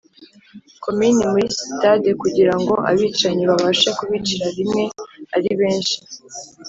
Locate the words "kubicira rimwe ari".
3.97-5.49